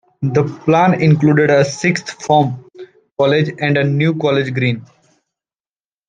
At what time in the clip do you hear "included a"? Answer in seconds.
0.99-1.63